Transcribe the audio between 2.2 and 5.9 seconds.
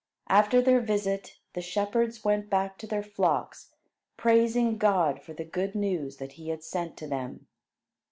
went back to their flocks, praising God for the good